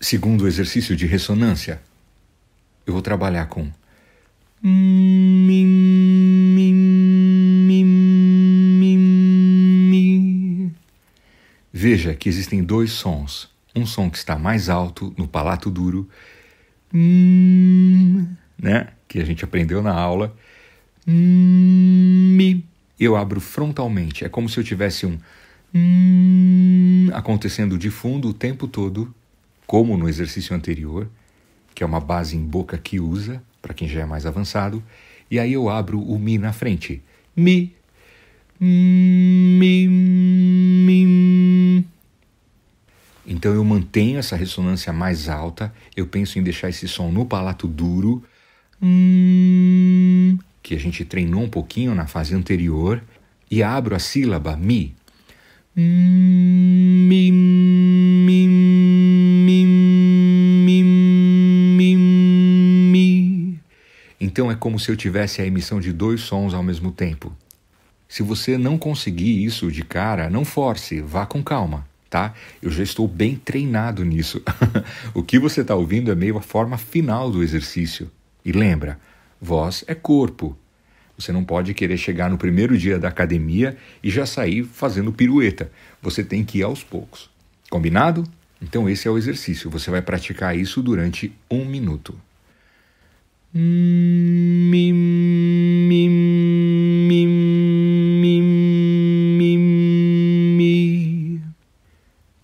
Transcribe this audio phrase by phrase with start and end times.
[0.00, 1.80] segundo exercício de ressonância,
[2.86, 3.70] eu vou trabalhar com.
[11.72, 13.48] Veja que existem dois sons.
[13.74, 16.08] Um som que está mais alto no palato duro,
[16.92, 18.88] né?
[19.06, 20.34] Que a gente aprendeu na aula.
[22.98, 24.24] Eu abro frontalmente.
[24.24, 25.18] É como se eu tivesse um
[27.12, 29.14] acontecendo de fundo o tempo todo,
[29.68, 31.10] como no exercício anterior,
[31.74, 34.82] que é uma base em boca que usa, para quem já é mais avançado,
[35.30, 37.02] e aí eu abro o Mi na frente.
[37.36, 37.74] Mi,
[38.58, 41.84] Mi, Mi.
[43.26, 47.68] Então eu mantenho essa ressonância mais alta, eu penso em deixar esse som no palato
[47.68, 48.24] duro,
[50.62, 53.04] que a gente treinou um pouquinho na fase anterior,
[53.50, 54.96] e abro a sílaba Mi.
[55.76, 57.30] Mi,
[64.20, 67.34] Então é como se eu tivesse a emissão de dois sons ao mesmo tempo.
[68.08, 72.34] Se você não conseguir isso de cara, não force, vá com calma, tá?
[72.60, 74.42] Eu já estou bem treinado nisso.
[75.12, 78.10] o que você está ouvindo é meio a forma final do exercício.
[78.44, 78.98] E lembra,
[79.40, 80.56] voz é corpo.
[81.18, 85.70] Você não pode querer chegar no primeiro dia da academia e já sair fazendo pirueta.
[86.00, 87.28] Você tem que ir aos poucos.
[87.68, 88.24] Combinado?
[88.62, 89.70] Então, esse é o exercício.
[89.70, 92.18] Você vai praticar isso durante um minuto.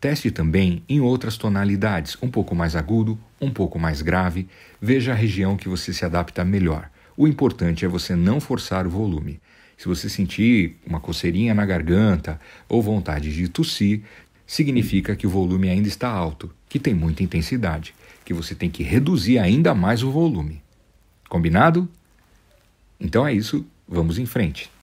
[0.00, 4.48] Teste também em outras tonalidades, um pouco mais agudo, um pouco mais grave.
[4.80, 6.90] Veja a região que você se adapta melhor.
[7.16, 9.40] O importante é você não forçar o volume.
[9.76, 14.02] Se você sentir uma coceirinha na garganta ou vontade de tossir,
[14.46, 18.82] significa que o volume ainda está alto, que tem muita intensidade, que você tem que
[18.82, 20.63] reduzir ainda mais o volume.
[21.34, 21.88] Combinado?
[23.00, 24.70] Então é isso, vamos em frente.